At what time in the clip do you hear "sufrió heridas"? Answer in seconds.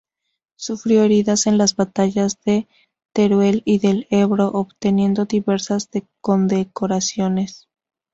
0.55-1.45